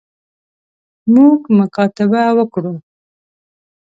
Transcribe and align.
موږ 1.13 1.39
مکاتبه 1.57 2.23
وکړو. 2.37 2.73